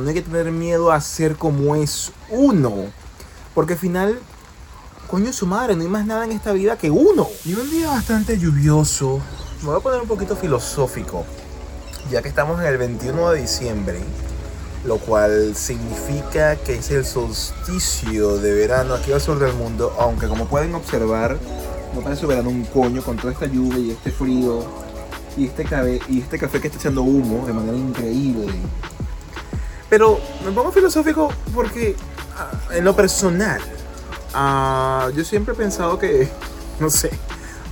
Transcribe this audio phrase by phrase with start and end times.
[0.00, 2.84] No hay que tener miedo a ser como es uno.
[3.52, 4.20] Porque al final,
[5.08, 7.26] coño su madre, no hay más nada en esta vida que uno.
[7.44, 9.20] Y un día bastante lluvioso,
[9.60, 11.24] me voy a poner un poquito filosófico,
[12.12, 13.98] ya que estamos en el 21 de diciembre,
[14.84, 20.28] lo cual significa que es el solsticio de verano aquí al sur del mundo, aunque
[20.28, 21.36] como pueden observar,
[21.92, 24.64] no parece verano un coño con toda esta lluvia y este frío
[25.36, 25.64] y este,
[26.08, 28.52] y este café que está echando humo de manera increíble.
[29.90, 31.96] Pero me pongo filosófico porque
[32.36, 33.60] ah, en lo personal,
[34.34, 36.28] ah, yo siempre he pensado que,
[36.80, 37.10] no sé,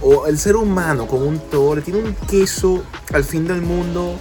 [0.01, 4.19] o el ser humano como un todo le tiene un queso al fin del mundo.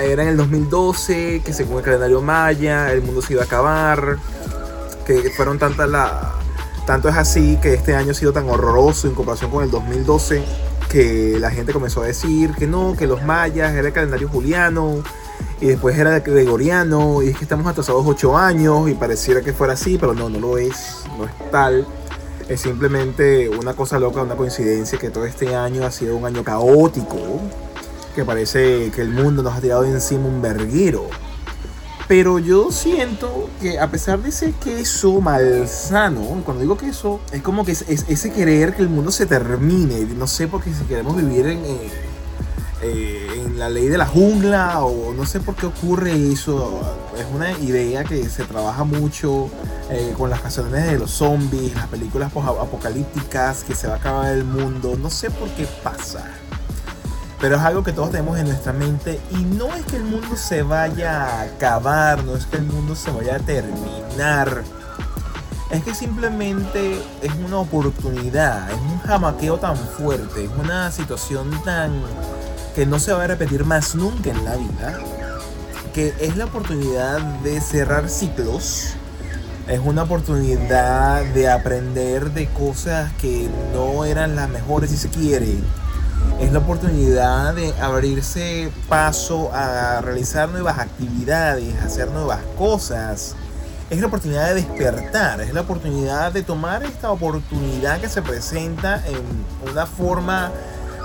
[0.00, 4.18] Era en el 2012 que según el calendario maya el mundo se iba a acabar,
[5.06, 6.32] que fueron tantas la...
[6.84, 10.44] Tanto es así que este año ha sido tan horroroso en comparación con el 2012
[10.90, 15.02] que la gente comenzó a decir que no, que los mayas era el calendario juliano,
[15.60, 19.74] y después era gregoriano, y es que estamos atrasados 8 años, y pareciera que fuera
[19.74, 21.86] así, pero no, no lo es, no es tal.
[22.48, 26.44] Es simplemente una cosa loca, una coincidencia que todo este año ha sido un año
[26.44, 27.16] caótico,
[28.14, 31.08] que parece que el mundo nos ha tirado encima un verguero.
[32.06, 37.64] Pero yo siento que a pesar de ese queso malsano, cuando digo queso, es como
[37.64, 40.00] que es, ese querer que el mundo se termine.
[40.16, 41.90] No sé, porque si queremos vivir en, eh,
[42.82, 46.80] eh, en la ley de la jungla o no sé por qué ocurre eso.
[47.16, 49.48] Es una idea que se trabaja mucho
[49.90, 54.32] eh, con las canciones de los zombies, las películas apocalípticas, que se va a acabar
[54.32, 54.96] el mundo.
[54.98, 56.24] No sé por qué pasa.
[57.40, 60.34] Pero es algo que todos tenemos en nuestra mente y no es que el mundo
[60.36, 64.62] se vaya a acabar, no es que el mundo se vaya a terminar.
[65.70, 71.92] Es que simplemente es una oportunidad, es un jamaqueo tan fuerte, es una situación tan
[72.74, 74.98] que no se va a repetir más nunca en la vida,
[75.92, 78.94] que es la oportunidad de cerrar ciclos,
[79.68, 85.56] es una oportunidad de aprender de cosas que no eran las mejores si se quiere.
[86.40, 93.36] Es la oportunidad de abrirse paso a realizar nuevas actividades, hacer nuevas cosas.
[93.88, 99.02] Es la oportunidad de despertar, es la oportunidad de tomar esta oportunidad que se presenta
[99.06, 100.50] en una forma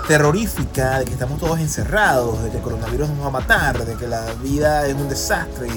[0.06, 3.94] terrorífica de que estamos todos encerrados, de que el coronavirus nos va a matar, de
[3.94, 5.68] que la vida es un desastre,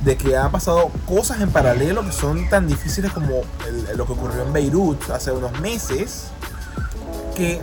[0.00, 3.42] de que han pasado cosas en paralelo que son tan difíciles como
[3.96, 6.26] lo que ocurrió en Beirut hace unos meses,
[7.36, 7.60] que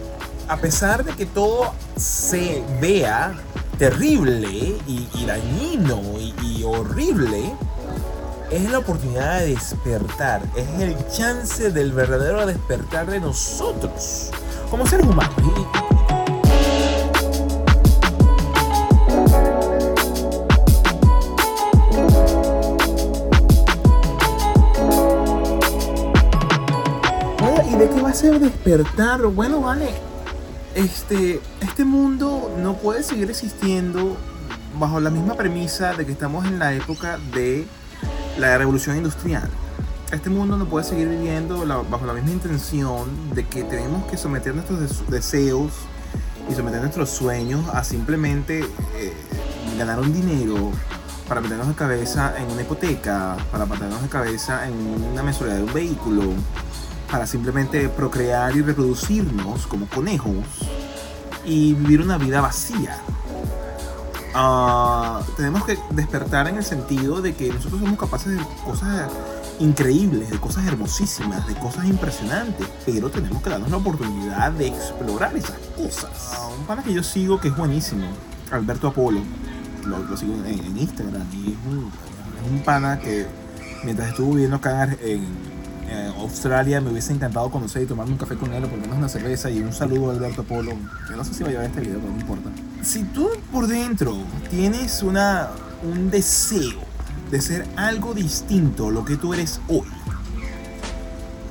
[0.48, 3.34] a pesar de que todo se vea
[3.78, 4.48] terrible
[4.88, 7.52] y, dañino y, y horrible,
[8.52, 14.32] es la oportunidad de despertar, es el chance del verdadero despertar de nosotros
[14.76, 15.34] como seres humanos.
[27.72, 29.22] ¿Y de qué va a ser despertar?
[29.28, 29.88] Bueno, vale.
[30.76, 34.18] Este, este mundo no puede seguir existiendo
[34.78, 37.66] bajo la misma premisa de que estamos en la época de
[38.38, 39.50] la revolución industrial
[40.12, 44.54] este mundo no puede seguir viviendo bajo la misma intención de que tenemos que someter
[44.54, 45.72] nuestros deseos
[46.50, 48.60] y someter nuestros sueños a simplemente
[48.96, 49.14] eh,
[49.78, 50.72] ganar un dinero
[51.28, 54.76] para meternos de cabeza en una hipoteca, para meternos de cabeza en
[55.12, 56.22] una mensualidad de un vehículo,
[57.10, 60.46] para simplemente procrear y reproducirnos como conejos
[61.46, 63.02] y vivir una vida vacía.
[64.38, 69.10] Ah, tenemos que despertar en el sentido de que nosotros somos capaces de cosas
[69.60, 75.38] increíbles, de cosas hermosísimas, de cosas impresionantes, pero tenemos que darnos la oportunidad de explorar
[75.38, 76.38] esas cosas.
[76.60, 78.08] Un pana que yo sigo que es buenísimo,
[78.52, 79.22] Alberto Apolo,
[79.86, 81.58] lo, sigo en, Instagram y es
[82.52, 83.26] un, pana que
[83.86, 85.26] mientras estuvo viviendo acá en,
[86.26, 89.10] Australia me hubiese encantado conocer y tomarme un café con él o por menos una
[89.10, 90.72] cerveza y un saludo a Alberto Apolo.
[91.10, 92.50] Yo no sé si va a llevar este video, pero no importa.
[92.82, 94.18] Si tú por dentro
[94.50, 95.50] tienes una,
[95.84, 96.80] un deseo
[97.32, 99.88] de ser algo distinto a lo que tú eres hoy.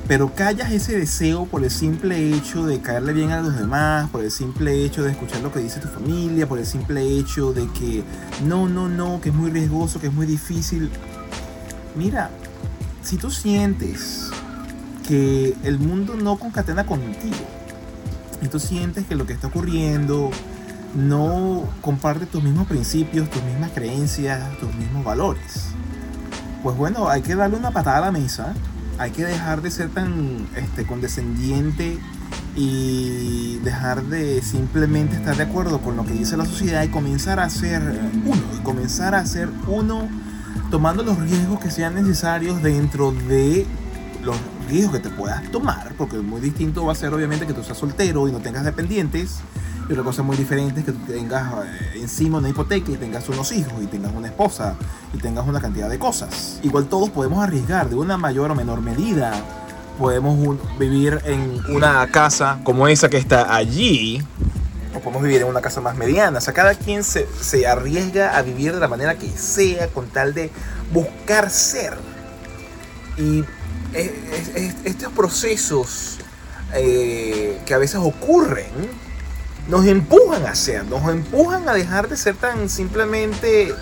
[0.06, 4.23] Pero callas ese deseo por el simple hecho de caerle bien a los demás, por
[4.23, 7.67] el simple hecho de escuchar lo que dice tu familia, por el simple hecho de
[7.69, 8.05] que
[8.44, 10.91] no, no, no, que es muy riesgoso, que es muy difícil.
[11.97, 12.31] Mira,
[13.03, 14.31] si tú sientes
[15.06, 17.37] que el mundo no concatena contigo,
[18.43, 20.31] y tú sientes que lo que está ocurriendo
[20.95, 25.69] no comparte tus mismos principios, tus mismas creencias, tus mismos valores.
[26.62, 28.55] Pues bueno, hay que darle una patada a la mesa,
[28.99, 31.99] hay que dejar de ser tan este, condescendiente
[32.56, 37.41] y dejar de simplemente estar de acuerdo con lo que dice la sociedad y comenzar
[37.41, 37.83] a ser
[38.25, 40.09] uno, y comenzar a ser uno
[40.71, 43.67] tomando los riesgos que sean necesarios dentro de
[44.22, 44.37] los
[44.69, 47.78] riesgos que te puedas tomar, porque muy distinto va a ser obviamente que tú seas
[47.78, 49.40] soltero y no tengas dependientes,
[49.88, 53.28] y otra cosa muy diferente es que tú tengas eh, encima una hipoteca y tengas
[53.28, 54.76] unos hijos y tengas una esposa
[55.12, 56.58] y tengas una cantidad de cosas.
[56.62, 59.34] Igual todos podemos arriesgar de una mayor o menor medida.
[59.99, 64.22] Podemos vivir en una casa como esa que está allí,
[64.94, 66.38] o podemos vivir en una casa más mediana.
[66.38, 70.06] O sea, cada quien se, se arriesga a vivir de la manera que sea con
[70.06, 70.50] tal de
[70.93, 71.94] buscar ser.
[73.19, 73.44] Y
[73.94, 76.19] estos procesos
[76.75, 78.67] eh, que a veces ocurren
[79.69, 83.75] nos empujan a hacer, nos empujan a dejar de ser tan simplemente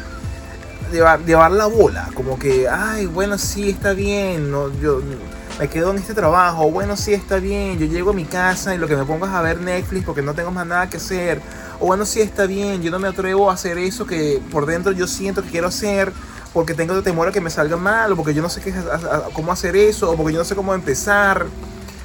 [0.92, 5.00] llevar, llevar la bola, como que, ay, bueno, sí, está bien, no, yo
[5.58, 8.78] me quedo en este trabajo, bueno, sí, está bien, yo llego a mi casa y
[8.78, 11.40] lo que me pongo es a ver Netflix porque no tengo más nada que hacer,
[11.80, 14.92] o bueno, sí, está bien, yo no me atrevo a hacer eso que por dentro
[14.92, 16.12] yo siento que quiero hacer,
[16.52, 18.74] porque tengo temor a que me salga mal, o porque yo no sé qué,
[19.32, 21.46] cómo hacer eso, o porque yo no sé cómo empezar,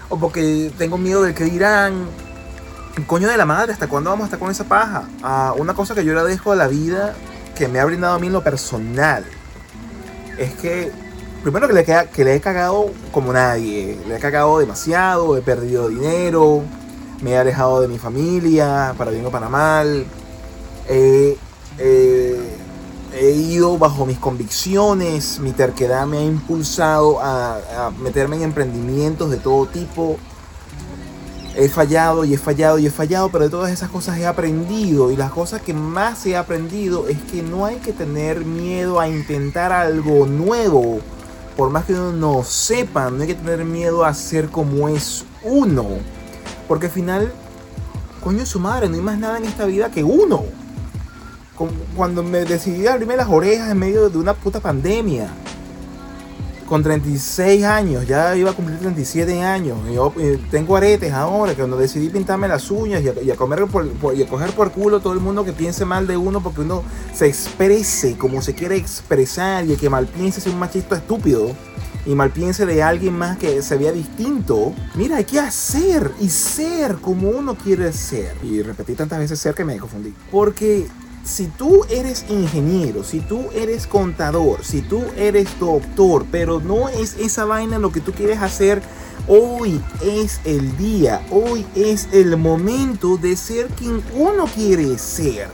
[0.10, 2.06] o porque tengo miedo del que dirán
[3.06, 5.08] coño de la madre, ¿hasta cuándo vamos a estar con esa paja?
[5.22, 7.14] Ah, una cosa que yo le dejo a la vida,
[7.56, 9.24] que me ha brindado a mí en lo personal,
[10.38, 10.92] es que,
[11.44, 15.90] primero que le, que le he cagado como nadie, le he cagado demasiado, he perdido
[15.90, 16.64] dinero,
[17.22, 20.06] me he alejado de mi familia, para bien o para mal,
[23.28, 29.38] he ido bajo mis convicciones, mi terquedad me ha impulsado a meterme en emprendimientos de
[29.38, 30.18] todo tipo
[31.58, 35.12] he fallado y he fallado y he fallado, pero de todas esas cosas he aprendido.
[35.12, 39.10] Y las cosas que más he aprendido es que no hay que tener miedo a
[39.10, 41.00] intentar algo nuevo.
[41.58, 45.26] Por más que uno no sepa, no hay que tener miedo a ser como es
[45.44, 45.86] uno.
[46.68, 47.34] Porque al final,
[48.24, 50.44] coño su madre, no hay más nada en esta vida que uno.
[51.96, 55.30] Cuando me decidí abrirme las orejas en medio de una puta pandemia
[56.68, 59.78] con 36 años, ya iba a cumplir 37 años.
[59.92, 63.88] Yo eh, tengo aretes ahora, que cuando decidí pintarme las uñas y a, comer por,
[64.16, 66.84] y a coger por culo todo el mundo que piense mal de uno porque uno
[67.14, 71.56] se exprese como se quiere expresar y que mal piense es un machista estúpido
[72.08, 74.74] y mal piense de alguien más que se vea distinto.
[74.96, 78.34] Mira, hay que hacer y ser como uno quiere ser.
[78.44, 80.14] Y repetí tantas veces ser que me confundí.
[80.32, 80.88] Porque
[81.28, 87.18] si tú eres ingeniero, si tú eres contador, si tú eres doctor, pero no es
[87.20, 88.82] esa vaina lo que tú quieres hacer,
[89.28, 95.50] hoy es el día, hoy es el momento de ser quien uno quiere ser.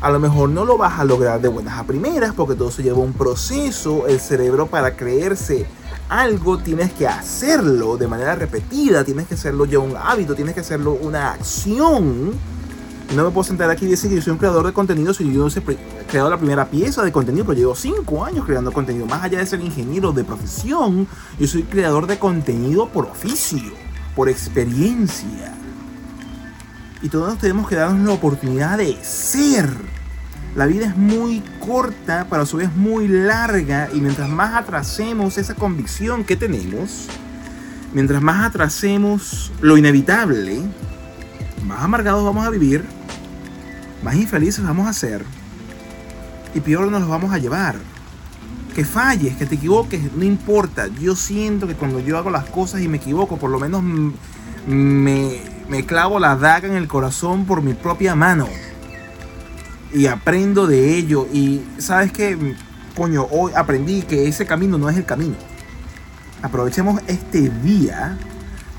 [0.00, 2.82] A lo mejor no lo vas a lograr de buenas a primeras porque todo se
[2.82, 5.66] lleva un proceso, el cerebro para creerse
[6.08, 10.60] algo tienes que hacerlo de manera repetida, tienes que hacerlo ya un hábito, tienes que
[10.60, 12.32] hacerlo una acción
[13.16, 15.30] no me puedo sentar aquí y decir que yo soy un creador de contenido si
[15.32, 19.06] yo no he creado la primera pieza de contenido, pero llevo cinco años creando contenido.
[19.06, 21.08] Más allá de ser ingeniero de profesión,
[21.38, 23.72] yo soy creador de contenido por oficio,
[24.14, 25.54] por experiencia.
[27.02, 29.68] Y todos tenemos que darnos la oportunidad de ser.
[30.54, 33.88] La vida es muy corta, pero a su vez muy larga.
[33.92, 37.08] Y mientras más atrasemos esa convicción que tenemos,
[37.92, 40.60] mientras más atrasemos lo inevitable,
[41.66, 42.84] más amargados vamos a vivir
[44.02, 45.24] más infelices vamos a ser
[46.54, 47.76] y peor nos los vamos a llevar.
[48.74, 50.88] Que falles, que te equivoques, no importa.
[51.00, 53.82] Yo siento que cuando yo hago las cosas y me equivoco, por lo menos
[54.66, 58.48] me, me clavo la daga en el corazón por mi propia mano.
[59.92, 61.26] Y aprendo de ello.
[61.32, 62.56] Y sabes que,
[62.96, 65.34] coño, hoy aprendí que ese camino no es el camino.
[66.42, 68.16] Aprovechemos este día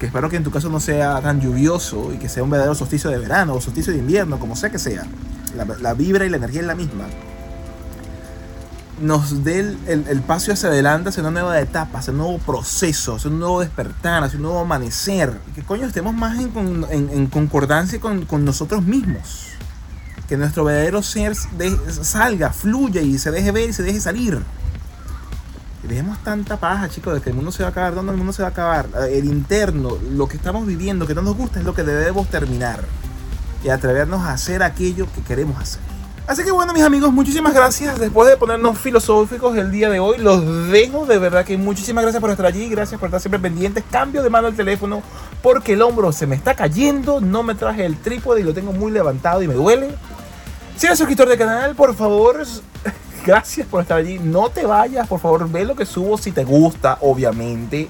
[0.01, 2.73] que espero que en tu caso no sea tan lluvioso y que sea un verdadero
[2.73, 5.05] solsticio de verano o solsticio de invierno, como sea que sea,
[5.79, 7.05] la, vibra y la energía es la misma,
[8.99, 13.29] nos dé el, paso hacia adelante, hacia una nueva etapa, hacia un nuevo proceso, hacia
[13.29, 15.39] un nuevo despertar, hacia un nuevo amanecer.
[15.53, 19.49] Que coño estemos más en, concordancia con, con, nosotros mismos.
[20.27, 24.39] Que nuestro verdadero ser salga, fluya y se deje ver y se deje salir.
[25.83, 27.95] Dejemos tanta paja, chicos, de que el mundo se va a acabar.
[27.95, 28.87] ¿Dónde el mundo se va a acabar?
[29.03, 32.27] Eh, el interno, lo que estamos viviendo, que no nos gusta, es lo que debemos
[32.29, 32.83] terminar.
[33.63, 35.81] Y atrevernos a hacer aquello que queremos hacer.
[36.27, 37.99] Así que bueno, mis amigos, muchísimas gracias.
[37.99, 41.05] Después de ponernos filosóficos el día de hoy, los dejo.
[41.05, 42.69] De verdad que muchísimas gracias por estar allí.
[42.69, 43.83] Gracias por estar siempre pendientes.
[43.91, 45.01] Cambio de mano el teléfono
[45.41, 47.19] porque el hombro se me está cayendo.
[47.21, 49.89] No me traje el trípode y lo tengo muy levantado y me duele.
[50.77, 52.41] Si eres suscriptor del canal, por favor,
[53.25, 54.19] Gracias por estar allí.
[54.19, 57.87] No te vayas, por favor, ve lo que subo si te gusta, obviamente.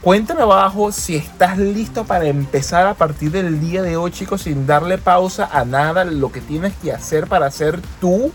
[0.00, 4.66] Cuéntame abajo si estás listo para empezar a partir del día de hoy, chicos, sin
[4.66, 8.32] darle pausa a nada, lo que tienes que hacer para ser tú.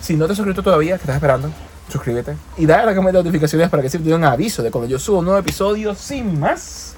[0.00, 1.50] Si no te has suscrito todavía, ¿qué estás esperando?
[1.90, 4.62] suscríbete y dale a la campanita de notificaciones para que siempre te den un aviso
[4.62, 6.94] de cuando yo subo un nuevo episodio sin más.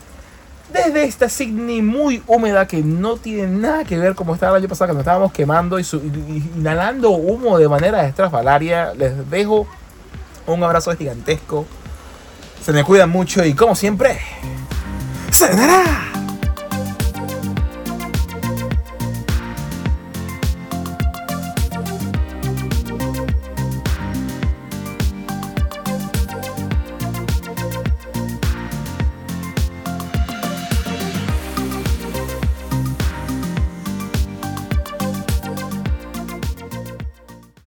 [0.72, 4.68] Desde esta Sydney muy húmeda que no tiene nada que ver como estaba el año
[4.68, 9.66] pasado, que nos estábamos quemando y, y inhalando humo de manera estrafalaria, les dejo
[10.46, 11.66] un abrazo gigantesco.
[12.62, 14.18] Se me cuidan mucho y como siempre,
[15.30, 16.09] ¡Sayonara!